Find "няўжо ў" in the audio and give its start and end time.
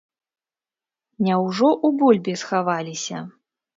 1.27-1.87